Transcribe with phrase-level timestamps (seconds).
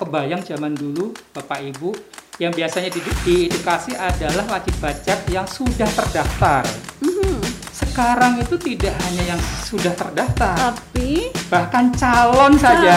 [0.00, 1.92] kebayang zaman dulu Bapak Ibu
[2.40, 6.64] yang biasanya di, diedukasi adalah wajib pajak yang sudah terdaftar.
[7.04, 7.36] Mhm.
[7.70, 12.96] Sekarang itu tidak hanya yang sudah terdaftar, Tapi bahkan calon saja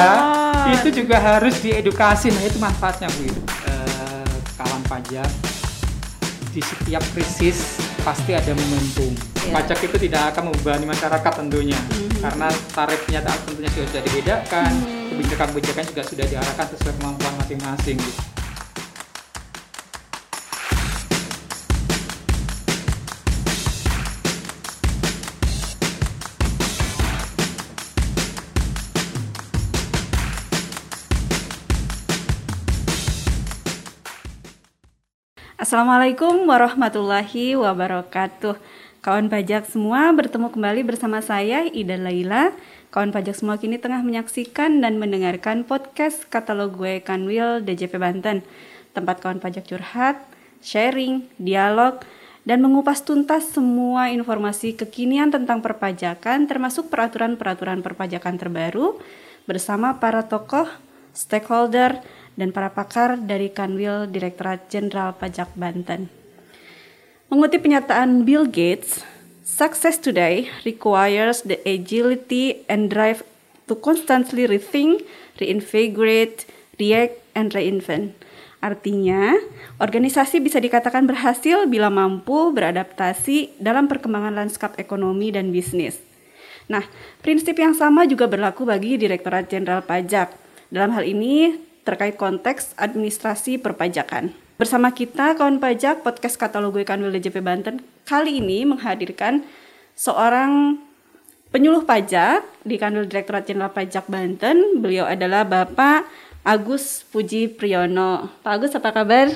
[0.55, 0.79] Calon.
[0.79, 2.31] itu juga harus diedukasi.
[2.31, 3.42] Nah itu manfaatnya Bu Ibu.
[3.68, 5.28] Eh, kawan pajak
[6.54, 9.12] di setiap krisis pasti ada momentum.
[9.44, 9.52] Iya.
[9.60, 12.24] Pajak itu tidak akan membebani masyarakat tentunya, Mhm.
[12.24, 14.72] karena tarifnya tentunya sudah dibedakan,
[15.14, 17.98] kebijakan-kebijakan juga sudah diarahkan sesuai kemampuan masing-masing.
[18.02, 18.21] gitu.
[35.61, 38.58] Assalamualaikum warahmatullahi wabarakatuh.
[39.03, 42.53] Kawan pajak semua bertemu kembali bersama saya Ida Laila.
[42.94, 48.45] Kawan pajak semua kini tengah menyaksikan dan mendengarkan podcast katalog gue Kanwil DJP Banten.
[48.94, 50.22] Tempat kawan pajak curhat,
[50.61, 52.05] sharing, dialog,
[52.45, 59.02] dan mengupas tuntas semua informasi kekinian tentang perpajakan termasuk peraturan-peraturan perpajakan terbaru
[59.49, 60.69] bersama para tokoh,
[61.17, 61.97] stakeholder,
[62.38, 66.14] dan para pakar dari Kanwil Direktorat Jenderal Pajak Banten.
[67.33, 69.02] Mengutip pernyataan Bill Gates,
[69.44, 73.22] success today requires the agility and drive
[73.67, 75.03] to constantly rethink,
[75.38, 76.47] reinvigorate,
[76.80, 78.16] react, and reinvent.
[78.64, 79.36] Artinya,
[79.83, 85.99] organisasi bisa dikatakan berhasil bila mampu beradaptasi dalam perkembangan lanskap ekonomi dan bisnis.
[86.71, 86.88] Nah,
[87.19, 90.31] prinsip yang sama juga berlaku bagi Direktorat Jenderal Pajak.
[90.71, 94.42] Dalam hal ini terkait konteks administrasi perpajakan.
[94.64, 99.44] Bersama kita kawan pajak podcast katalog gue Kanwil DJP Banten kali ini menghadirkan
[99.92, 100.80] seorang
[101.52, 104.80] penyuluh pajak di Kanwil Direktorat Jenderal Pajak Banten.
[104.80, 106.08] Beliau adalah Bapak
[106.47, 108.31] Agus Puji Priyono.
[108.39, 109.36] Pak Agus apa kabar?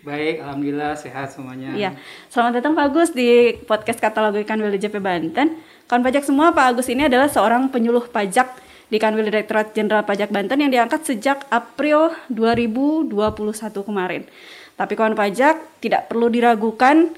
[0.00, 1.76] Baik, alhamdulillah sehat semuanya.
[1.76, 1.92] Iya,
[2.32, 5.60] selamat datang Pak Agus di podcast katalog Kanwil DJP Banten.
[5.84, 8.48] Kawan pajak semua, Pak Agus ini adalah seorang penyuluh pajak
[8.92, 13.08] di Kanwil Direktorat Jenderal Pajak Banten yang diangkat sejak April 2021
[13.88, 14.28] kemarin.
[14.76, 17.08] Tapi kawan pajak tidak perlu diragukan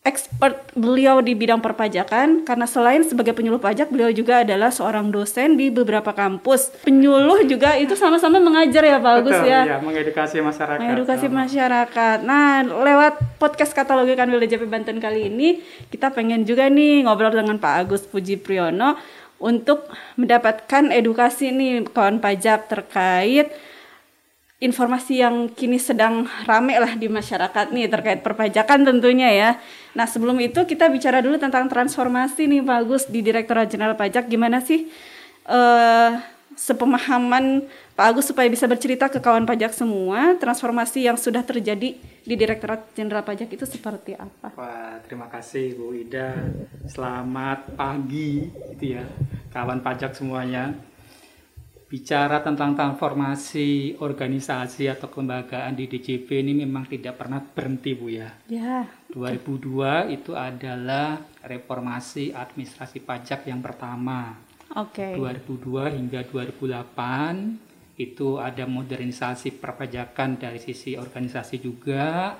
[0.00, 5.60] expert beliau di bidang perpajakan karena selain sebagai penyuluh pajak beliau juga adalah seorang dosen
[5.60, 6.72] di beberapa kampus.
[6.82, 9.62] Penyuluh juga itu sama-sama mengajar ya Pak Agus Betul, ya.
[9.68, 10.80] ya, mengedukasi masyarakat.
[10.80, 11.36] Mengedukasi Sama.
[11.44, 12.18] masyarakat.
[12.24, 15.60] Nah, lewat podcast katalogi Kanwil DJP Banten kali ini,
[15.92, 18.96] kita pengen juga nih ngobrol dengan Pak Agus Puji Priyono
[19.40, 19.88] untuk
[20.20, 23.48] mendapatkan edukasi nih kawan pajak terkait
[24.60, 29.50] informasi yang kini sedang rame lah di masyarakat nih terkait perpajakan tentunya ya.
[29.96, 34.28] Nah sebelum itu kita bicara dulu tentang transformasi nih Pak Agus di Direktorat Jenderal Pajak
[34.28, 34.92] gimana sih
[35.48, 36.12] eh
[36.60, 37.64] sepemahaman
[38.00, 42.96] Pak Agus supaya bisa bercerita ke kawan pajak semua transformasi yang sudah terjadi di Direktorat
[42.96, 44.56] Jenderal Pajak itu seperti apa?
[44.56, 46.32] Wah, terima kasih Bu Ida.
[46.88, 49.04] Selamat pagi gitu ya,
[49.52, 50.72] kawan pajak semuanya.
[51.92, 58.32] Bicara tentang transformasi organisasi atau kelembagaan di DJP ini memang tidak pernah berhenti Bu ya.
[58.48, 58.88] Ya.
[59.12, 64.40] 2002 itu adalah reformasi administrasi pajak yang pertama.
[64.72, 65.20] Oke.
[65.20, 67.69] 2002 hingga 2008
[68.00, 72.32] itu ada modernisasi perpajakan dari sisi organisasi juga.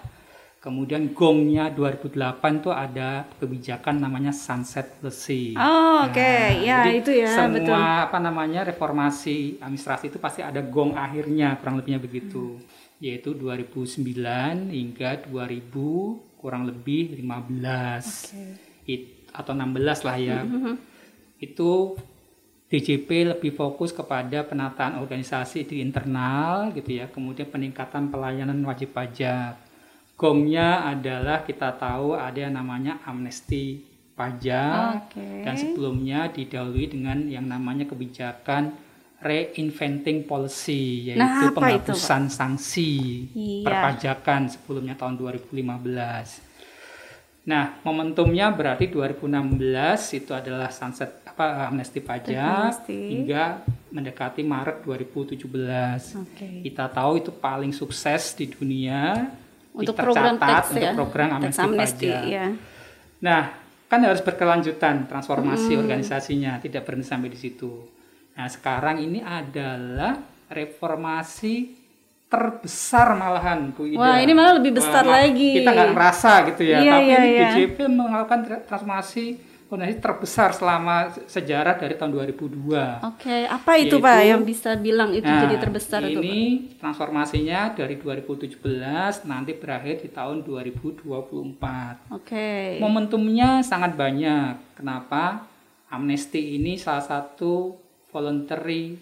[0.61, 5.57] Kemudian gongnya 2008 tuh ada kebijakan namanya sunset policy.
[5.57, 6.33] Oh, oke.
[6.61, 7.81] Ya, jadi itu ya, Semua betul.
[7.81, 12.61] apa namanya reformasi administrasi itu pasti ada gong akhirnya kurang lebihnya begitu.
[13.01, 18.37] Yaitu 2009 hingga 2000 kurang lebih 15.
[18.85, 20.45] It- atau 16 lah ya.
[20.45, 20.75] Mm-hmm.
[21.41, 21.97] Itu
[22.71, 29.59] DJP lebih fokus kepada penataan organisasi di internal gitu ya, kemudian peningkatan pelayanan wajib pajak.
[30.15, 33.83] Gongnya adalah kita tahu ada yang namanya amnesti
[34.15, 35.43] pajak Oke.
[35.43, 38.71] dan sebelumnya didahului dengan yang namanya kebijakan
[39.19, 41.61] reinventing policy yaitu Nah, apa itu, Pak?
[41.61, 42.93] penghapusan sanksi
[43.33, 43.65] Iya.
[43.65, 46.50] perpajakan sebelumnya tahun 2015.
[47.41, 49.57] Nah, momentumnya berarti 2016
[50.13, 53.01] itu adalah sunset apa amnesti pajak Amnesti.
[53.17, 56.21] hingga mendekati Maret 2017.
[56.21, 56.49] Oke.
[56.69, 59.25] Kita tahu itu paling sukses di dunia
[59.73, 60.93] Untuk program tax untuk ya.
[60.93, 62.23] program amnesti, amnesty, pajak.
[62.29, 62.47] ya.
[63.25, 63.43] Nah,
[63.89, 67.89] kan harus berkelanjutan transformasi organisasinya, tidak berhenti sampai di situ.
[68.37, 70.21] Nah, sekarang ini adalah
[70.51, 71.80] reformasi
[72.31, 73.99] terbesar malahan Bu Ida.
[73.99, 75.59] Wah, ini malah lebih besar lagi.
[75.59, 77.49] Kita nggak merasa gitu ya, Iya, tapi iya, ini iya.
[77.53, 79.25] DJP melakukan tra- transformasi
[79.67, 80.97] organisasi terbesar selama
[81.27, 83.03] sejarah dari tahun 2002.
[83.05, 86.19] Oke, apa itu Yaitu- Pak yang bisa bilang itu Nah, jadi terbesar itu?
[86.19, 86.23] Pak?
[86.25, 86.39] ini
[86.75, 92.03] transformasinya dari 2017 nanti berakhir di tahun 2024.
[92.11, 92.79] Oke.
[92.79, 94.75] Momentumnya sangat banyak.
[94.75, 95.47] Kenapa?
[95.89, 97.79] Amnesty ini salah satu
[98.09, 98.99] voluntary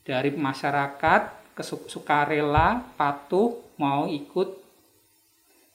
[0.00, 4.60] dari masyarakat sukarela patuh mau ikut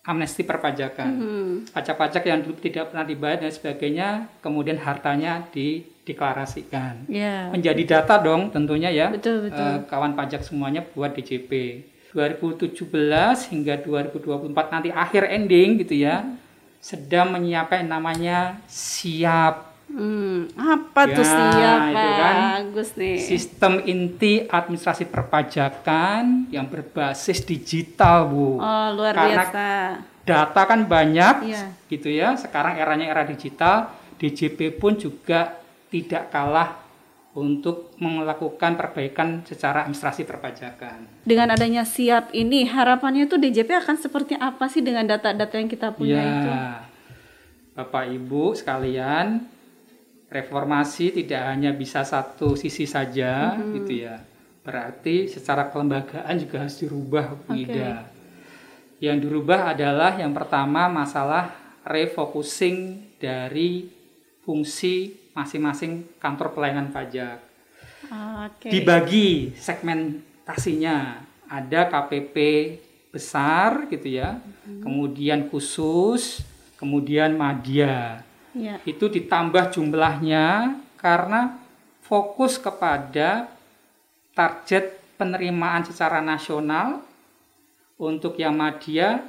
[0.06, 1.10] amnesti perpajakan.
[1.10, 1.54] Hmm.
[1.74, 7.10] Pajak-pajak yang dulu tidak pernah dibayar dan sebagainya, kemudian hartanya dideklarasikan.
[7.10, 7.50] Ya.
[7.50, 9.10] Menjadi data dong tentunya ya.
[9.10, 9.66] Betul, betul.
[9.66, 11.82] Eh, kawan pajak semuanya buat DJP.
[12.16, 16.24] 2017 hingga 2024 nanti akhir ending gitu ya.
[16.80, 21.88] Sedang menyiapkan namanya siap Hmm, apa tuh Ya, siapa?
[21.88, 22.36] itu kan.
[22.60, 23.16] Bagus nih.
[23.18, 28.60] sistem inti administrasi perpajakan yang berbasis digital, Bu.
[28.60, 29.68] Oh, luar Karena biasa.
[30.22, 31.64] Data kan banyak Iya.
[31.88, 32.36] gitu ya.
[32.36, 33.88] Sekarang eranya era digital,
[34.18, 36.76] DJP pun juga tidak kalah
[37.32, 41.08] untuk melakukan perbaikan secara administrasi perpajakan.
[41.22, 45.92] Dengan adanya siap ini, harapannya tuh DJP akan seperti apa sih dengan data-data yang kita
[45.92, 46.52] punya ya, itu?
[47.74, 49.44] Bapak Ibu sekalian,
[50.30, 53.74] reformasi tidak hanya bisa satu sisi saja Mm-hmm.
[53.82, 54.16] gitu ya.
[54.66, 57.54] Berarti secara kelembagaan juga harus dirubah Bu.
[57.54, 58.10] Ida.
[58.98, 61.54] Yang dirubah adalah yang pertama masalah
[61.86, 63.86] refocusing dari
[64.42, 67.38] fungsi masing-masing kantor pelayanan pajak.
[68.50, 68.74] Oke.
[68.74, 71.22] Dibagi segmentasinya.
[71.46, 72.38] Ada KPP
[73.14, 74.42] besar gitu ya.
[74.42, 74.82] Mm-hmm.
[74.82, 76.42] Kemudian khusus,
[76.82, 78.25] kemudian madya
[78.56, 78.80] Ya.
[78.88, 81.60] itu ditambah jumlahnya karena
[82.00, 83.52] fokus kepada
[84.32, 87.04] target penerimaan secara nasional
[88.00, 89.24] untuk yang madya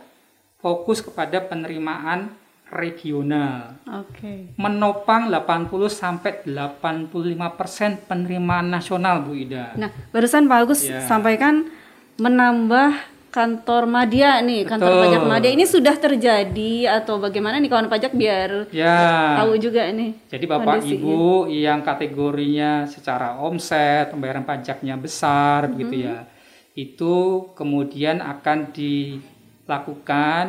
[0.62, 2.31] fokus kepada penerimaan
[2.70, 4.50] regional Oke.
[4.58, 9.79] menopang 80 sampai 85% persen penerimaan nasional Bu Ida.
[9.79, 11.02] Nah, barusan Pak Agus Ya.
[11.06, 11.70] sampaikan
[12.19, 15.03] menambah kantor madya nih, kantor Betul.
[15.05, 19.37] pajak madya ini sudah terjadi atau bagaimana nih kawan pajak biar Ya.
[19.37, 20.17] tahu juga nih.
[20.25, 20.97] Jadi Bapak kondisinya.
[20.97, 21.21] Ibu
[21.53, 25.73] yang kategorinya secara omset, pembayaran pajaknya besar Mm-hmm.
[25.77, 26.25] begitu ya.
[26.73, 27.15] Itu
[27.53, 30.47] kemudian akan dilakukan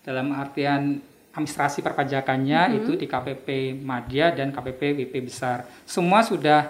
[0.00, 1.00] dalam artian
[1.32, 2.78] administrasi perpajakannya Mm-hmm.
[2.78, 3.48] itu di KPP
[3.80, 5.64] Madya dan KPP WP besar.
[5.84, 6.68] Semua sudah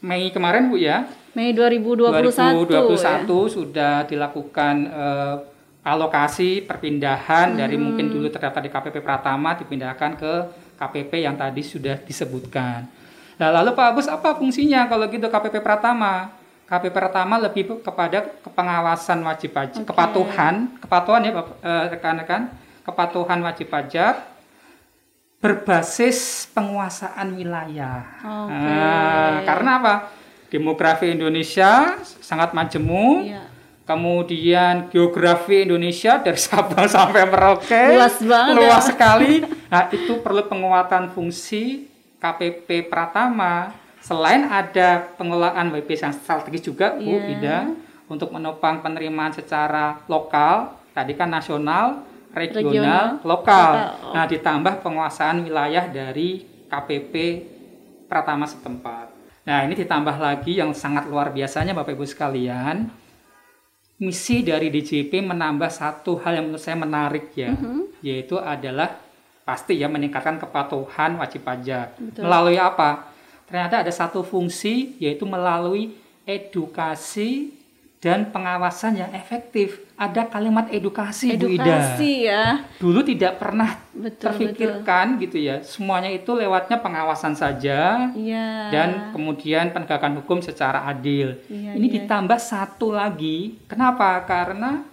[0.00, 1.08] Mei kemarin Bu ya.
[1.32, 3.24] Mei 2021, 2021 ya.
[3.48, 5.34] sudah dilakukan eh,
[5.82, 7.84] alokasi perpindahan dari Hmm.
[7.86, 10.32] mungkin dulu terdaftar di KPP Pratama dipindahkan ke
[10.76, 12.84] KPP yang tadi sudah disebutkan.
[13.36, 16.32] Nah, lalu Pak Agus apa fungsinya kalau gitu KPP Pratama?
[16.66, 19.86] KPP Pratama lebih kepada pengawasan wajib pajak, Oke.
[19.86, 22.42] kepatuhan, kepatuhan ya Bapak- eh, rekan-rekan,
[22.82, 24.18] kepatuhan wajib pajak
[25.46, 28.02] berbasis penguasaan wilayah.
[28.18, 28.50] Oke.
[28.50, 29.94] Nah, karena apa?
[30.50, 33.30] Demografi Indonesia sangat majemuk.
[33.30, 33.46] Iya.
[33.86, 38.90] Kemudian geografi Indonesia dari Sabang sampai Merauke Luas banget luas ya.
[38.90, 39.46] sekali.
[39.70, 41.86] Nah, itu perlu penguatan fungsi
[42.18, 43.70] KPP Pratama.
[44.02, 47.30] Selain ada pengelolaan WP yang strategis juga, Bu Iya.
[47.38, 47.58] Ida,
[48.06, 52.02] untuk menopang penerimaan secara lokal, tadi kan nasional,
[52.36, 53.72] regional, Regional, lokal.
[53.72, 54.12] lokal.
[54.12, 57.14] Nah, ditambah penguasaan wilayah dari KPP
[58.06, 59.10] Pratama setempat.
[59.42, 62.86] Nah, ini ditambah lagi yang sangat luar biasanya Bapak Ibu sekalian,
[63.96, 68.04] misi dari DJP menambah satu hal yang menurut saya menarik ya, Mhm.
[68.04, 69.00] yaitu adalah
[69.42, 71.96] pasti ya meningkatkan kepatuhan wajib pajak.
[71.96, 72.22] Betul.
[72.26, 73.08] Melalui apa?
[73.46, 75.94] Ternyata ada satu fungsi yaitu melalui
[76.26, 77.55] edukasi
[78.06, 79.82] dan pengawasan yang efektif.
[79.98, 81.66] Ada kalimat edukasi, Bu Ida.
[81.66, 82.62] Edukasi ya.
[82.78, 84.22] Dulu tidak pernah Betul, betul.
[84.22, 85.58] terfikirkan gitu ya.
[85.66, 88.70] Semuanya itu lewatnya pengawasan saja Iya.
[88.70, 91.34] dan kemudian penegakan hukum secara adil.
[91.50, 91.94] Iya, Ini iya.
[91.98, 93.58] ditambah satu lagi.
[93.66, 94.22] Kenapa?
[94.22, 94.86] Karena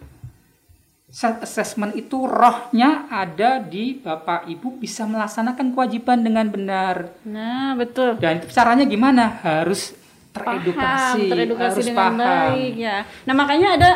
[1.14, 7.14] self assessment itu rohnya ada di Bapak Ibu bisa melaksanakan kewajiban dengan benar.
[7.22, 8.18] Nah, betul.
[8.18, 9.38] Dan caranya gimana?
[9.46, 9.94] Harus
[10.34, 12.18] teredukasi, Paham, teredukasi harus dengan paham.
[12.20, 12.98] baik ya.
[13.24, 13.90] Nah, makanya ada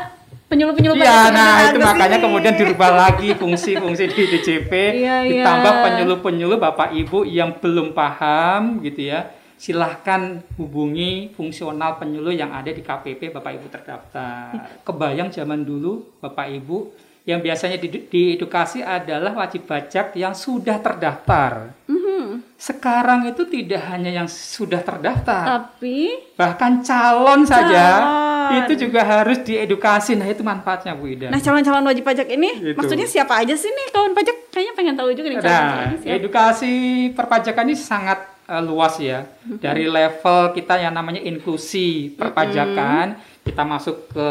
[0.47, 2.23] penyuluh-penyuluh Iya, nah itu makanya ini.
[2.23, 5.43] kemudian dirubah lagi fungsi-fungsi di DJP, Iya, iya.
[5.43, 9.27] ditambah penyuluh-penyuluh Bapak Ibu yang belum paham gitu ya.
[9.57, 14.53] Silahkan hubungi fungsional penyuluh yang ada di KPP Bapak Ibu terdaftar.
[14.85, 16.93] Kebayang zaman dulu Bapak Ibu
[17.27, 21.75] yang biasanya di- diedukasi adalah wajib pajak yang sudah terdaftar.
[21.83, 22.55] Mhm.
[22.55, 28.63] Sekarang itu tidak hanya yang sudah terdaftar, Tapi bahkan calon saja calon.
[28.63, 30.15] itu juga harus diedukasi.
[30.15, 31.27] Nah, itu manfaatnya Bu Ida.
[31.27, 32.73] Nah, calon-calon wajib pajak ini Gitu.
[32.73, 34.35] maksudnya siapa aja sih nih kawan pajak?
[34.49, 36.73] Kayaknya pengen tahu juga nih Nah, edukasi
[37.11, 39.27] perpajakan ini sangat eh, luas ya.
[39.43, 44.29] Dari level kita yang namanya inklusi perpajakan, kita masuk ke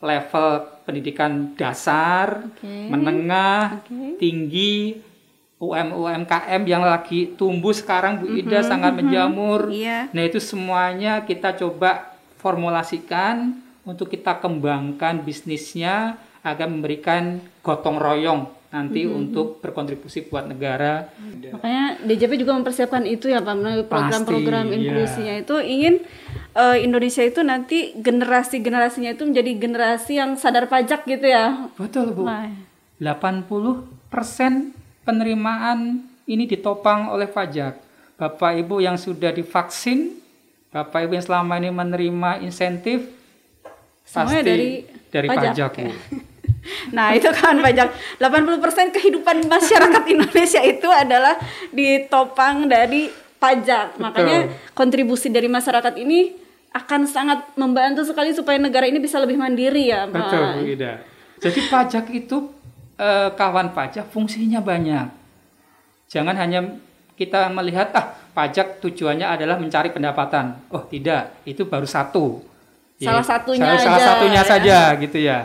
[0.00, 2.68] level pendidikan dasar, Oke.
[2.90, 4.18] menengah, Oke.
[4.18, 4.98] tinggi,
[5.62, 9.70] UM UMKM yang lagi tumbuh sekarang Bu Ida sangat menjamur.
[9.70, 10.10] Iya.
[10.10, 19.04] Nah, itu semuanya kita coba formulasikan untuk kita kembangkan bisnisnya agar memberikan gotong royong nanti
[19.04, 21.12] untuk berkontribusi buat negara.
[21.52, 24.76] Makanya DJP juga mempersiapkan itu ya Pak program-program iya.
[24.80, 25.94] inklusinya itu ingin
[26.56, 31.68] eh, Indonesia itu nanti generasi-generasinya itu menjadi generasi yang sadar pajak gitu ya.
[31.76, 32.28] Betul, Bu.
[32.28, 32.48] Wah.
[33.02, 34.70] 80%
[35.02, 37.82] penerimaan ini ditopang oleh pajak.
[38.14, 40.14] Bapak Ibu yang sudah divaksin,
[40.70, 43.02] Bapak Ibu yang selama ini menerima insentif
[44.06, 44.70] Semuanya pasti dari
[45.10, 45.86] dari pajak, pajak, ya.
[45.90, 45.94] Bu.
[46.94, 47.90] Nah, itu kan pajak
[48.22, 51.34] 80% kehidupan masyarakat Indonesia itu adalah
[51.74, 53.10] ditopang dari
[53.42, 53.98] pajak.
[53.98, 56.41] Makanya kontribusi dari masyarakat ini
[56.72, 60.16] akan sangat membantu sekali supaya negara ini bisa lebih mandiri ya, Pak.
[60.16, 60.92] Betul, Bu Ida.
[61.42, 62.36] Jadi pajak itu
[62.96, 65.06] eh, kawan pajak fungsinya banyak.
[66.08, 66.60] Jangan hanya
[67.16, 70.64] kita melihat ah pajak tujuannya adalah mencari pendapatan.
[70.72, 72.40] Oh tidak, itu baru satu.
[73.02, 74.48] Salah satunya salah, salah aja, satunya ya.
[74.48, 75.38] saja gitu ya.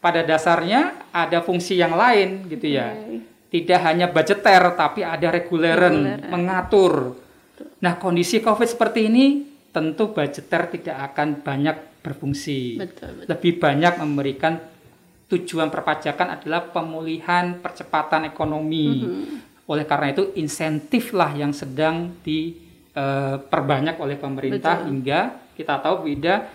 [0.00, 2.94] Pada dasarnya ada fungsi yang lain gitu ya.
[3.50, 7.18] Tidak hanya budgeter tapi ada reguleran mengatur.
[7.82, 13.28] Nah kondisi COVID seperti ini tentu budgeter tidak akan banyak berfungsi Betul, betul.
[13.30, 14.54] lebih banyak memberikan
[15.30, 18.88] tujuan perpajakan adalah pemulihan percepatan ekonomi.
[19.06, 19.70] Mm-hmm.
[19.70, 26.50] Oleh karena itu insentif lah yang sedang diperbanyak oleh pemerintah hingga kita tahu beda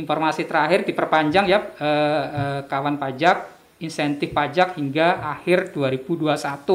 [0.00, 5.06] informasi terakhir diperpanjang ya eh, eh, kawan pajak insentif pajak hingga
[5.36, 6.32] akhir 2021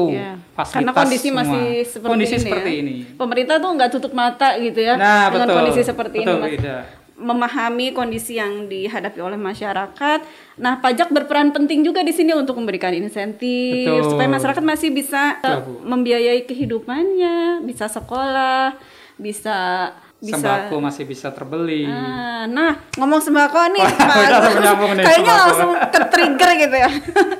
[0.08, 0.38] Iya.
[0.52, 1.40] fasilitas Karena kondisi semua.
[1.42, 2.78] masih seperti kondisi ini seperti ya.
[2.78, 6.42] ini Pemerintah tuh nggak tutup mata gitu ya nah dengan betul kondisi seperti betul, ini.
[6.42, 6.54] Mas.
[6.56, 6.78] Ida.
[7.12, 10.26] memahami kondisi yang dihadapi oleh masyarakat.
[10.58, 14.10] Nah, pajak berperan penting juga di sini untuk memberikan insentif Betul.
[14.10, 15.72] supaya masyarakat masih bisa Betul, uh, Bu.
[15.86, 18.74] membiayai kehidupannya, bisa sekolah,
[19.14, 23.82] bisa bisa sembako masih bisa terbeli Ah, nah, ngomong sembako nih,
[24.56, 25.42] nyambung nih, kayaknya sembako.
[25.44, 26.90] langsung ter-trigger gitu ya.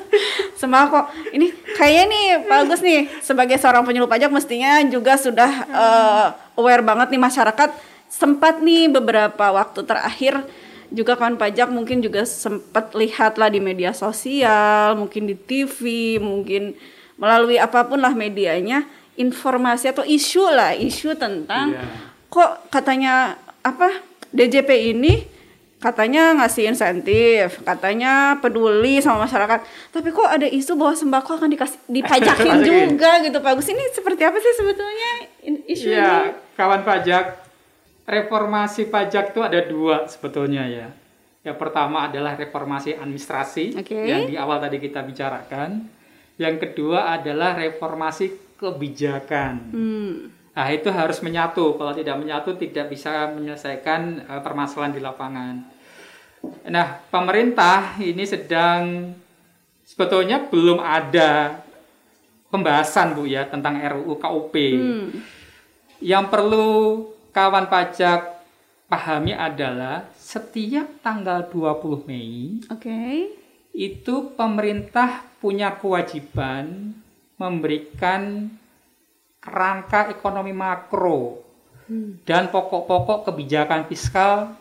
[0.60, 0.98] sembako.
[1.30, 6.82] Ini kayaknya nih Pak Agus nih sebagai seorang penyuluh pajak mestinya juga sudah eh, aware
[6.82, 7.70] banget nih masyarakat
[8.06, 10.42] sempat nih beberapa waktu terakhir
[10.90, 15.80] juga kawan pajak mungkin juga sempat lihat lah di media sosial, mungkin di TV,
[16.18, 16.76] mungkin
[17.14, 18.84] melalui apa pun lah medianya
[19.14, 22.10] informasi atau isu lah, isu tentang Iya.
[22.32, 24.00] Kok katanya apa
[24.32, 25.28] DJP ini
[25.82, 29.66] katanya ngasih insentif, katanya peduli sama masyarakat.
[29.90, 33.68] Tapi kok ada isu bahwa sembako akan dikasih dipajakin juga gitu Pak Agus.
[33.68, 35.10] Ini seperti apa sih sebetulnya
[35.66, 35.98] isu ini?
[35.98, 37.42] Iya, kawan pajak.
[38.02, 40.88] Reformasi pajak itu ada dua sebetulnya ya.
[41.42, 43.98] Yang pertama adalah reformasi administrasi Oke.
[43.98, 45.86] yang di awal tadi kita bicarakan.
[46.38, 49.54] Yang kedua adalah reformasi kebijakan.
[49.74, 50.41] Hmm.
[50.52, 51.80] Nah, itu harus menyatu.
[51.80, 55.54] Kalau tidak menyatu tidak bisa menyelesaikan eh, permasalahan di lapangan.
[56.68, 59.14] Nah, pemerintah ini sedang
[59.87, 61.62] sebetulnya belum ada
[62.52, 64.54] pembahasan Bu ya tentang RUU KUP.
[64.54, 65.09] Hmm.
[66.02, 66.68] Yang perlu
[67.32, 68.32] kawan pajak
[68.92, 73.32] pahami adalah setiap tanggal 20 Mei Oke.
[73.73, 76.92] itu pemerintah punya kewajiban
[77.40, 78.52] memberikan
[79.42, 81.42] kerangka ekonomi makro
[82.22, 84.54] dan pokok-pokok kebijakan fiskal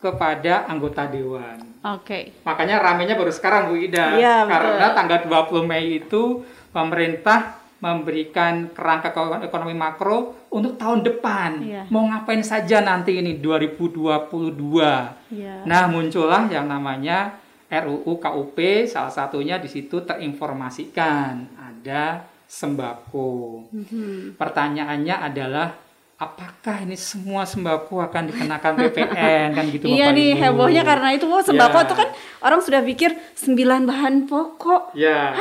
[0.00, 1.60] kepada anggota dewan.
[1.80, 2.44] Oke.
[2.44, 4.16] Makanya ramenya baru sekarang Bu Ida.
[4.16, 4.48] Betul.
[4.52, 9.08] Karena tanggal 20 Mei itu pemerintah memberikan kerangka
[9.40, 11.50] ekonomi makro untuk tahun depan.
[11.64, 11.82] Iya.
[11.88, 15.32] Mau ngapain saja nanti ini 2022.
[15.32, 15.64] Iya.
[15.64, 17.40] Nah, muncullah yang namanya
[17.72, 23.62] RUU KUP, salah satunya di situ terinformasikan ada sembako.
[23.70, 24.34] Mhm.
[24.34, 25.70] Pertanyaannya adalah
[26.18, 30.42] apakah ini semua sembako akan dikenakan PPN kan gitu Iya Bapak nih Ibu?
[30.42, 31.86] hebohnya karena itu oh, sembako Ya.
[31.86, 32.08] tuh kan
[32.42, 35.32] orang sudah pikir sembilan bahan pokok Ya.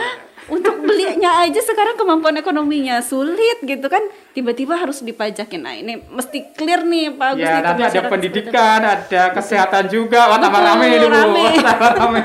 [0.48, 4.00] untuk belinya aja sekarang kemampuan ekonominya sulit gitu kan
[4.32, 8.80] tiba-tiba harus dipajakin nah ini mesti clear nih Pak Agus Ya, nih nanti ada pendidikan,
[8.80, 10.32] ada kesehatan juga.
[10.32, 11.12] Wah, tambah rame ini, Bu.
[11.60, 12.24] tambah rame.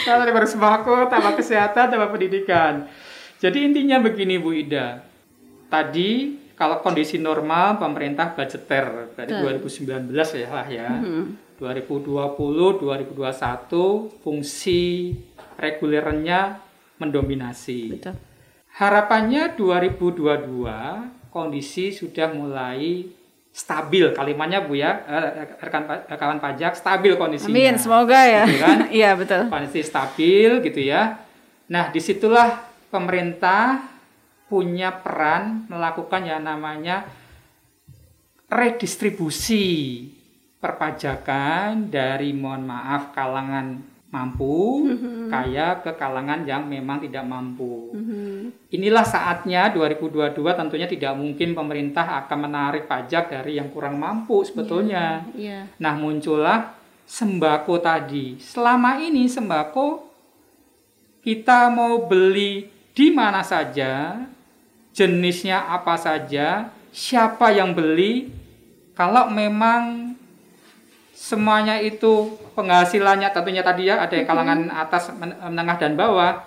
[0.00, 2.90] Nah, baru sembako, tambah kesehatan, tambah pendidikan.
[3.40, 5.00] Jadi intinya begini, Bu Ida.
[5.66, 10.90] Tadi kalau kondisi normal pemerintah budgeter dari 2019 ya lah ya.
[11.56, 15.12] 2020-2021 fungsi
[15.56, 16.60] regulernya
[16.96, 17.80] mendominasi.
[17.92, 18.16] Betul.
[18.70, 23.04] Harapannya 2022 kondisi sudah mulai
[23.50, 27.50] stabil kalimatnya Bu ya eh, rekan pa- kawan pajak stabil kondisinya.
[27.50, 28.44] Amin, semoga ya.
[28.46, 28.78] Gitu kan?
[29.00, 29.48] Iya, betul.
[29.48, 31.18] Kondisi stabil gitu ya.
[31.68, 33.86] Nah, di situlah pemerintah
[34.50, 37.06] punya peran melakukan yang namanya
[38.50, 40.04] redistribusi
[40.58, 43.78] perpajakan dari mohon maaf kalangan
[44.10, 44.90] mampu
[45.30, 47.94] kaya ke kalangan yang memang tidak mampu.
[47.94, 48.66] Mhm.
[48.74, 55.22] Inilah saatnya 2022 tentunya tidak mungkin pemerintah akan menarik pajak dari yang kurang mampu sebetulnya.
[55.30, 55.70] Iya.
[55.78, 56.74] Nah, muncullah
[57.06, 58.34] sembako tadi.
[58.42, 60.10] Selama ini sembako
[61.22, 64.20] kita mau beli di mana saja,
[64.92, 68.28] jenisnya apa saja, siapa yang beli,
[68.92, 70.12] kalau memang
[71.16, 76.44] semuanya itu penghasilannya tentunya tadi ya ada yang kalangan atas, men- menengah dan bawah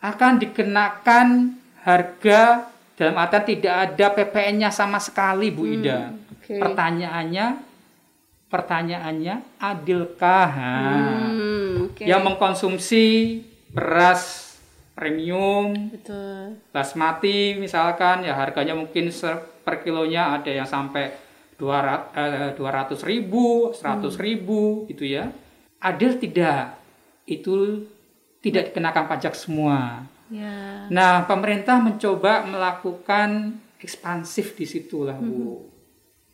[0.00, 1.52] akan dikenakan
[1.84, 6.16] harga dalam artian tidak ada PPN-nya sama sekali Bu Ida.
[6.32, 6.64] Oke.
[6.64, 7.60] Pertanyaannya
[8.48, 10.48] pertanyaannya adilkah?
[10.48, 12.08] Hmm, oke.
[12.08, 13.04] Yang mengkonsumsi
[13.68, 14.43] beras
[14.94, 16.58] premium Betul.
[16.70, 19.10] basmati misalkan ya harganya mungkin
[19.66, 21.10] per kilonya ada yang sampai
[21.58, 22.58] 200
[23.06, 25.30] ribu, 100 ribu gitu ya.
[25.78, 26.78] Adil tidak?
[27.26, 27.86] Itu
[28.42, 30.02] tidak dikenakan pajak semua.
[30.28, 30.84] Ya.
[30.90, 35.68] Nah, pemerintah mencoba melakukan ekspansif di situ lah, Bu.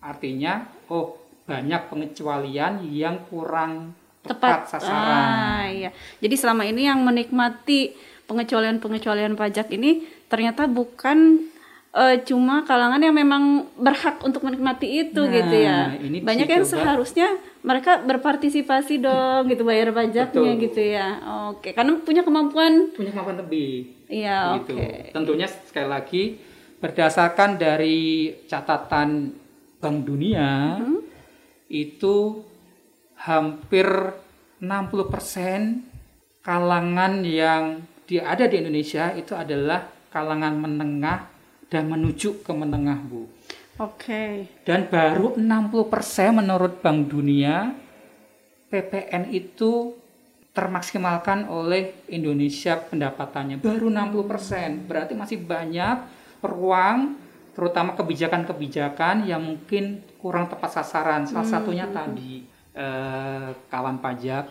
[0.00, 5.26] Artinya, oh banyak pengecualian yang kurang tepat, sasaran.
[5.28, 5.90] Ah, iya.
[6.22, 7.92] Jadi selama ini yang menikmati
[8.30, 11.50] pengecualian-pengecualian pajak ini ternyata bukan
[11.90, 15.78] eh, cuma kalangan yang memang berhak untuk menikmati itu Nah, gitu ya.
[15.98, 20.62] ini Banyak yang seharusnya mereka berpartisipasi dong gitu bayar pajaknya Betul.
[20.62, 21.08] gitu ya.
[21.50, 22.94] Oke, karena punya kemampuan.
[22.94, 23.90] Punya kemampuan lebih.
[24.06, 24.78] Iya, gitu.
[24.78, 25.10] oke.
[25.10, 26.22] Tentunya sekali lagi
[26.78, 27.98] berdasarkan dari
[28.46, 29.34] catatan
[29.76, 31.02] Bank Dunia Hmm?
[31.66, 32.40] itu
[33.16, 33.84] hampir
[34.58, 35.84] 60%
[36.40, 41.30] kalangan yang di, ada di Indonesia itu adalah kalangan menengah
[41.70, 43.30] dan menuju ke menengah, Bu.
[43.78, 44.50] Oke.
[44.66, 47.70] Dan baru 60% menurut Bank Dunia
[48.66, 49.94] PPN itu
[50.50, 54.90] termaksimalkan oleh Indonesia pendapatannya baru 60%.
[54.90, 55.96] Berarti masih banyak
[56.42, 57.14] ruang
[57.54, 61.30] terutama kebijakan-kebijakan yang mungkin kurang tepat sasaran.
[61.30, 62.42] Salah satunya tadi
[62.74, 64.50] eh, kawan pajak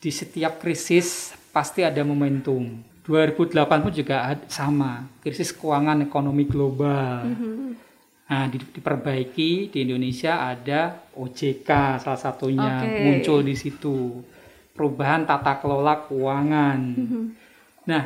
[0.00, 2.84] di setiap krisis pasti ada momentum.
[3.08, 7.24] 2008 pun juga sama, krisis keuangan ekonomi global.
[8.28, 13.00] Nah, di- diperbaiki di Indonesia ada OJK salah satunya Oke.
[13.08, 14.20] muncul di situ.
[14.76, 16.80] Perubahan tata kelola keuangan.
[17.88, 18.04] Nah,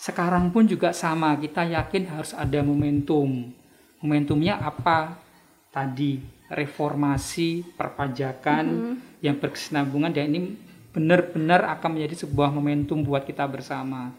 [0.00, 3.52] sekarang pun juga sama, kita yakin harus ada momentum.
[4.00, 5.20] Momentumnya apa?
[5.68, 10.67] Tadi reformasi perpajakan yang berkesinambungan dan ini
[10.98, 14.10] benar-benar akan menjadi sebuah momentum buat kita bersama.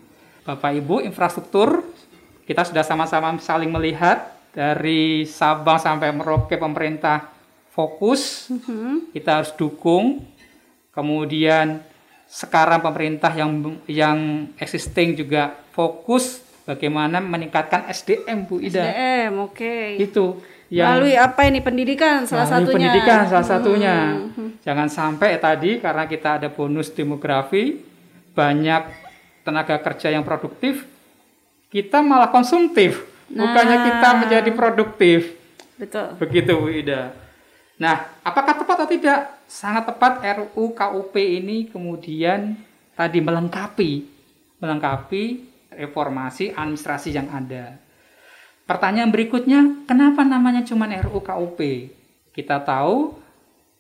[0.48, 1.84] Bapak Ibu, infrastruktur
[2.48, 7.28] kita sudah sama-sama saling melihat dari Sabang sampai Merauke pemerintah
[7.76, 8.48] fokus,
[9.12, 10.24] kita harus dukung.
[10.96, 11.84] Kemudian
[12.32, 18.88] sekarang pemerintah yang yang existing juga fokus bagaimana meningkatkan SDM Bu Ida.
[18.88, 19.76] SDM, oke.
[20.00, 20.40] Itu
[20.70, 22.94] yang Melalui apa ini pendidikan salah satunya.
[22.94, 23.96] pendidikan salah satunya.
[24.34, 24.50] Hmm.
[24.62, 27.82] Jangan sampai tadi karena kita ada bonus demografi,
[28.38, 28.86] banyak
[29.42, 30.86] tenaga kerja yang produktif,
[31.74, 33.02] kita malah konsumtif.
[33.30, 33.86] Bukannya Nah.
[33.86, 35.20] kita menjadi produktif.
[35.78, 36.18] Betul.
[36.22, 37.14] Begitu Bu Ida.
[37.80, 39.20] Nah, apakah tepat atau tidak?
[39.50, 42.58] Sangat tepat RUU KUP ini kemudian
[42.94, 44.06] tadi melengkapi
[44.60, 45.24] melengkapi
[45.72, 47.80] reformasi administrasi yang ada.
[48.70, 51.60] Pertanyaan berikutnya, kenapa namanya cuma RUU KUP?
[52.30, 53.18] Kita tahu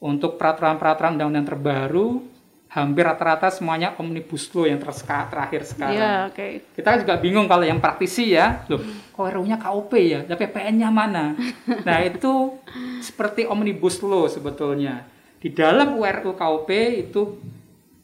[0.01, 2.25] untuk peraturan-peraturan undang-undang terbaru
[2.73, 5.93] hampir rata-rata semuanya omnibus law yang terska- terakhir sekarang.
[5.93, 6.45] Iya, oke.
[6.73, 8.81] Kita juga bingung kalau yang praktisi ya, loh,
[9.13, 11.37] kok RUU-nya KUP ya, dan PPN-nya mana?
[11.85, 12.57] Nah itu
[13.05, 15.05] seperti omnibus law sebetulnya.
[15.37, 17.37] Di dalam URU KUP itu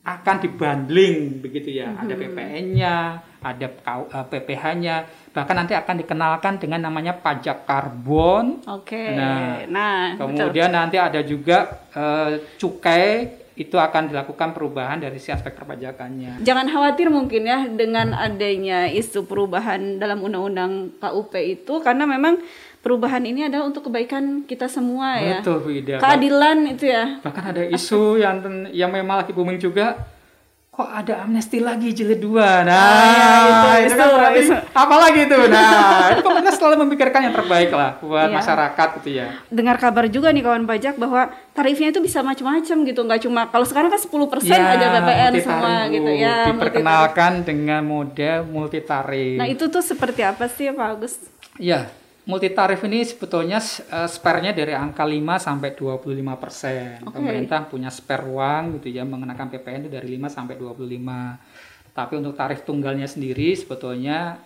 [0.06, 2.96] akan dibundling begitu ya, ada PPN-nya,
[3.42, 4.96] ada eh, PPH-nya,
[5.34, 8.62] bahkan nanti akan dikenalkan dengan namanya pajak karbon.
[8.70, 9.18] Oke.
[9.18, 10.54] Nah, Nah, betul.
[10.54, 16.44] Kemudian nanti ada juga eh, cukai itu akan dilakukan perubahan dari si aspek perpajakannya.
[16.44, 22.44] Jangan khawatir mungkin ya dengan adanya isu perubahan dalam undang-undang KUP itu karena memang
[22.86, 25.42] perubahan ini adalah untuk kebaikan kita semua ya.
[25.42, 25.98] Betul Bu Ida.
[25.98, 27.18] Keadilan itu ya.
[27.26, 28.38] Bahkan ada isu yang
[28.70, 30.14] yang memang lagi booming juga
[30.70, 32.68] kok ada amnesti lagi jilid 2.
[32.68, 34.54] Nah, Ah, iya, itu, itu, kan itu, berarti itu.
[35.24, 35.38] itu?
[35.56, 38.36] Nah, itu pemerintah selalu memikirkan yang terbaik lah buat Iya.
[38.36, 39.28] masyarakat gitu ya.
[39.48, 43.64] Dengar kabar juga nih kawan pajak bahwa tarifnya itu bisa macam-macam gitu, nggak cuma kalau
[43.64, 46.52] sekarang kan 10% aja BPN semua gitu ya.
[46.52, 48.86] Diperkenalkan dengan model multi tarif.
[48.86, 49.40] tarif.
[49.40, 51.16] Nah, itu tuh seperti apa sih Pak Agus?
[51.56, 51.88] Iya,
[52.26, 56.98] multi tarif ini sebetulnya uh, spare-nya dari angka 5 sampai 25 persen.
[57.06, 57.22] Oke.
[57.22, 61.94] Pemerintah punya spare uang gitu ya mengenakan PPN itu dari 5 sampai 25.
[61.96, 64.42] Tapi untuk tarif tunggalnya sendiri sebetulnya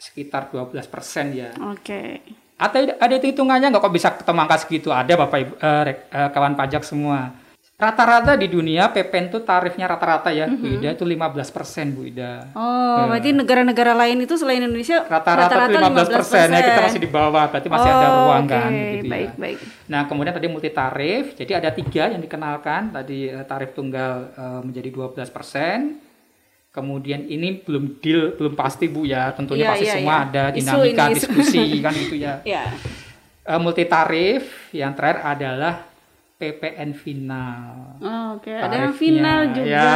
[0.00, 1.52] sekitar 12 persen ya.
[1.68, 2.24] Oke.
[2.60, 4.88] Ada ada itu hitungannya nggak kok bisa ketemu angka segitu?
[4.92, 7.32] Ada Bapak Ibu, rek- eh, kawan pajak semua.
[7.80, 11.16] Rata-rata di dunia PPN itu tarifnya rata-rata ya, Bu Ida itu 15
[11.48, 12.52] persen Bu Ida.
[12.52, 17.08] Oh, berarti negara-negara lain itu selain Indonesia rata-rata tuh 15 persen ya kita masih di
[17.08, 18.52] bawah berarti masih ada Oh, ruang oke.
[18.52, 19.10] kan gitu ya.
[19.10, 19.58] Baik, baik.
[19.86, 24.60] Nah kemudian tadi multi tarif jadi ada tiga yang dikenalkan tadi eh, tarif tunggal eh,
[24.60, 25.78] menjadi 12 persen
[26.70, 30.22] kemudian ini belum deal belum pasti bu ya tentunya Iya, pasti iya, semua iya.
[30.24, 31.14] ada Isu dinamika isu.
[31.16, 32.62] diskusi kan gitu ya Ya.
[33.42, 35.89] Eh, multi tarif yang terakhir adalah
[36.40, 39.68] PPN final Oh, Oke, ada yang final juga.
[39.68, 39.92] Ya,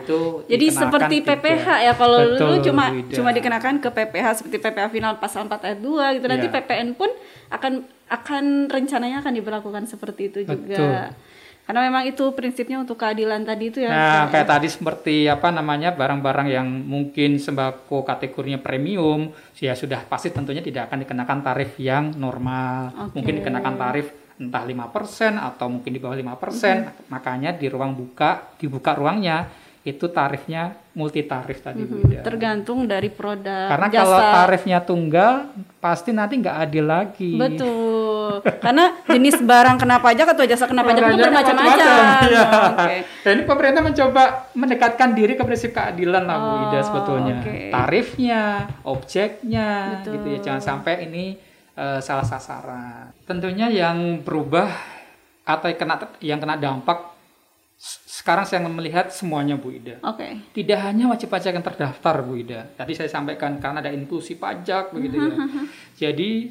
[0.00, 1.36] itu Jadi seperti tiga.
[1.36, 3.12] PPH ya kalau dulu Betul, cuma Bu Ida.
[3.12, 6.24] cuma dikenakan ke PPH seperti PPH final pasal 4 ayat 2 gitu.
[6.26, 6.54] Nanti Iya.
[6.56, 7.10] PPN pun
[7.48, 7.72] akan
[8.08, 10.56] akan rencananya akan diberlakukan seperti itu juga.
[10.56, 10.96] Betul.
[11.68, 13.92] Karena memang itu prinsipnya untuk keadilan tadi itu ya.
[13.92, 20.32] Nah, kayak tadi seperti apa namanya barang-barang yang mungkin sembako kategorinya premium, ya sudah pasti
[20.32, 22.88] tentunya tidak akan dikenakan tarif yang normal.
[23.12, 23.20] Oke.
[23.20, 24.78] Mungkin dikenakan tarif entah 5%
[25.36, 26.22] atau mungkin di bawah 5%.
[26.22, 27.10] Mm-hmm.
[27.10, 32.20] Makanya di ruang buka, dibuka ruangnya itu tarifnya multi tarif tadi Bu Hmm, Ida.
[32.20, 34.02] tergantung dari produk Karena jasa.
[34.02, 35.48] kalau tarifnya tunggal
[35.78, 37.32] pasti nanti nggak adil lagi.
[37.32, 38.44] Betul.
[38.60, 41.72] Karena jenis barang kena pajak atau jasa kena pajak itu bermacam-macam.
[41.72, 42.68] macam-macam.
[42.84, 42.96] Oke.
[43.24, 44.22] Dan ini pemerintah mencoba
[44.52, 47.34] mendekatkan diri ke prinsip keadilan lah Bu Ida Oh, sebetulnya.
[47.40, 47.56] oke.
[47.72, 48.42] Tarifnya,
[48.84, 50.12] objeknya, Betul.
[50.14, 50.38] gitu ya.
[50.44, 51.24] Jangan sampai ini
[51.78, 53.14] eh, salah sasaran.
[53.22, 54.66] Tentunya yang berubah
[55.46, 57.14] atau yang kena yang kena dampak
[58.18, 60.02] sekarang saya melihat semuanya Bu Ida.
[60.02, 60.50] Oke.
[60.50, 62.66] Tidak hanya wajib pajak yang terdaftar Bu Ida.
[62.74, 65.34] Tadi saya sampaikan karena ada inklusi pajak begitu ya.
[65.94, 66.50] Jadi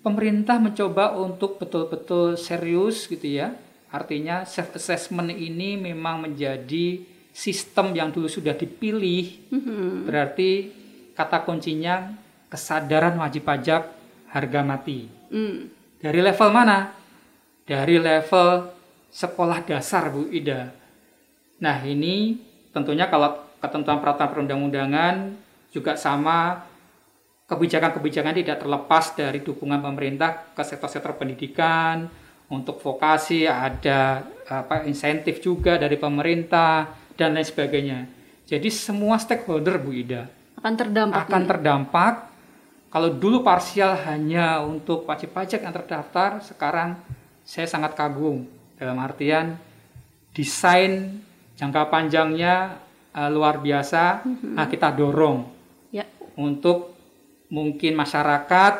[0.00, 3.52] pemerintah mencoba untuk betul-betul serius gitu ya.
[3.92, 7.04] Artinya self assessment ini memang menjadi
[7.36, 9.52] sistem yang dulu sudah dipilih.
[9.52, 10.08] Mhm.
[10.08, 10.50] Berarti
[11.12, 12.16] kata kuncinya
[12.48, 13.97] kesadaran wajib pajak
[14.32, 15.08] harga mati.
[15.32, 15.68] Hmm.
[15.98, 16.94] Dari level mana?
[17.66, 18.70] Dari level
[19.08, 20.70] sekolah dasar Bu Ida.
[21.58, 22.38] Nah ini
[22.70, 25.34] tentunya kalau ketentuan peraturan perundang-undangan
[25.74, 26.64] juga sama
[27.48, 32.06] kebijakan-kebijakan tidak terlepas dari dukungan pemerintah ke sektor-sektor pendidikan
[32.52, 38.00] untuk vokasi ada apa insentif juga dari pemerintah dan lain sebagainya.
[38.48, 40.24] Jadi semua stakeholder Bu Ida
[40.56, 41.18] Akan terdampak.
[41.28, 42.12] akan terdampak
[42.88, 46.96] kalau dulu parsial hanya untuk wajib pajak yang terdaftar, sekarang
[47.44, 48.48] saya sangat kagum
[48.80, 49.60] dalam artian
[50.32, 51.20] desain
[51.60, 52.80] jangka panjangnya
[53.12, 54.24] eh, luar biasa.
[54.56, 55.44] Nah, kita dorong
[55.92, 56.04] Ya.
[56.36, 56.96] untuk
[57.48, 58.74] mungkin masyarakat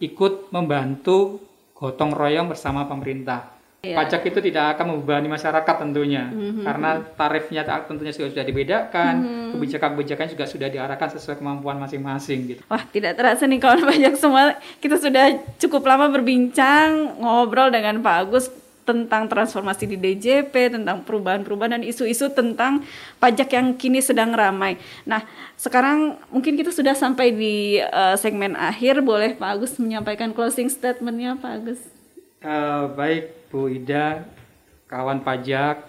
[0.00, 1.40] ikut membantu
[1.76, 3.51] gotong royong bersama pemerintah.
[3.82, 3.98] Iya.
[3.98, 6.62] Pajak itu tidak akan membebani masyarakat tentunya, Mhm.
[6.62, 9.50] karena tarifnya tentunya sudah sudah dibedakan, Mhm.
[9.58, 12.62] kebijakan-kebijakan juga sudah diarahkan sesuai kemampuan masing-masing gitu.
[12.70, 14.54] Wah, tidak terasa nih kawan pajak semua.
[14.78, 18.54] Kita sudah cukup lama berbincang, ngobrol dengan Pak Agus
[18.86, 22.86] tentang transformasi di DJP, tentang perubahan-perubahan dan isu-isu tentang
[23.18, 24.78] pajak yang kini sedang ramai.
[25.02, 25.26] Nah,
[25.58, 29.02] sekarang mungkin kita sudah sampai di eh, segmen akhir.
[29.02, 31.82] Boleh Pak Agus menyampaikan closing statementnya, Pak Agus?
[32.42, 34.24] Eh, baik Bu Ida,
[34.88, 35.84] kawan pajak,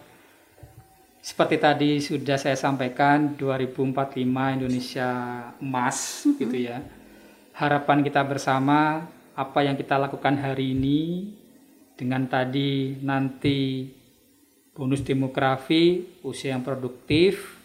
[1.23, 4.19] seperti tadi sudah saya sampaikan 2045
[4.59, 5.09] Indonesia
[5.63, 6.83] emas gitu ya.
[7.55, 11.31] Harapan kita bersama apa yang kita lakukan hari ini
[11.95, 13.87] dengan tadi nanti
[14.75, 17.55] bonus demografi, usia yang produktif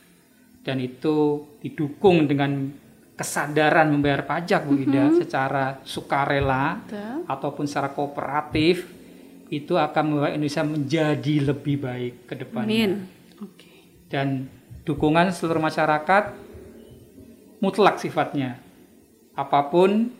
[0.63, 2.71] dan itu didukung dengan
[3.19, 7.27] kesadaran membayar pajak Bu Ida secara sukarela Betul.
[7.27, 8.98] ataupun secara kooperatif
[9.49, 12.69] itu akan membawa Indonesia menjadi lebih baik ke depannya.
[12.69, 12.91] Amin.
[13.41, 13.69] Oke.
[14.13, 14.49] Dan
[14.85, 16.37] dukungan seluruh masyarakat
[17.59, 18.61] mutlak sifatnya.
[19.33, 20.13] Apa pun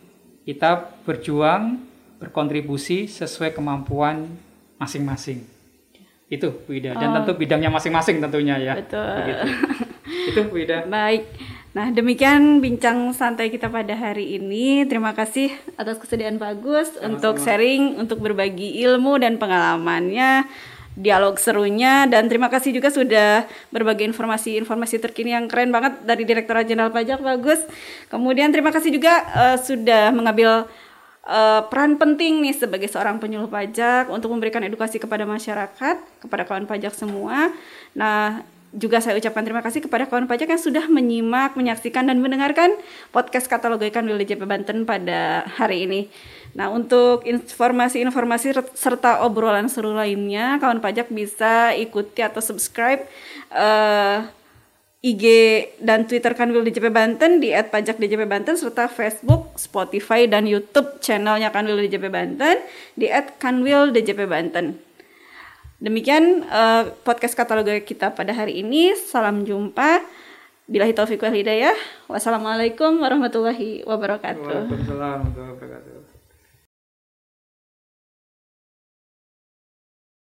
[0.45, 1.77] kita berjuang
[2.17, 4.27] berkontribusi sesuai kemampuan
[4.81, 5.45] masing-masing.
[6.29, 6.93] Itu Bu Ida.
[6.93, 7.15] Dan Oh.
[7.21, 8.73] tentu bidangnya masing-masing tentunya ya.
[8.77, 9.13] Betul.
[9.23, 9.45] Begitu.
[10.29, 10.85] Itu Bu Ida.
[10.85, 11.25] Baik.
[11.69, 14.89] Nah, demikian bincang santai kita pada hari ini.
[14.89, 20.49] Terima kasih atas kesediaan bagus untuk sharing, untuk berbagi ilmu dan pengalamannya,
[20.97, 26.65] dialog serunya, dan terima kasih juga sudah berbagi informasi-informasi terkini yang keren banget dari Direktorat
[26.65, 27.61] Jenderal Pajak bagus.
[28.09, 30.65] Kemudian terima kasih juga eh, sudah mengambil
[31.29, 36.65] eh, peran penting nih sebagai seorang penyuluh pajak untuk memberikan edukasi kepada masyarakat, kepada kawan
[36.65, 37.53] pajak semua.
[37.93, 42.77] Nah, juga saya ucapkan terima kasih kepada kawan pajak yang sudah menyimak, menyaksikan dan mendengarkan
[43.09, 46.01] podcast katalog ikan DJP Banten pada hari ini.
[46.53, 53.05] Nah, untuk informasi-informasi serta obrolan seru lainnya, kawan pajak bisa ikuti atau subscribe
[53.53, 54.25] uh,
[54.99, 55.23] IG
[55.79, 61.87] dan Twitter Kanwil DJP Banten di @pajak_djp Banten serta Facebook, Spotify dan YouTube channelnya Kanwil
[61.87, 62.59] DJP Banten
[62.99, 63.07] di
[63.39, 64.88] @kanwil DJP Banten.
[65.79, 68.91] Demikian uh, podcast katalog kita pada hari ini.
[68.99, 70.03] Salam jumpa.
[70.67, 71.73] Bilahi taufiq wal hidayah.
[72.11, 74.69] Wassalamualaikum warahmatullahi wabarakatuh.
[74.69, 75.88] Waalaikumsalam warahmatullahi wabarakatuh.